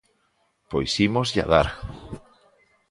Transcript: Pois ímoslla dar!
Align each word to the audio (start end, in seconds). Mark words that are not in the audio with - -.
Pois 0.69 0.91
ímoslla 1.05 1.45
dar! 1.51 1.67